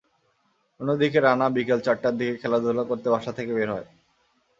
[0.79, 3.87] অন্যদিকে রানা বিকেল চারটার দিকে খেলাধুলা করতে বাসা থেকে বের হয়।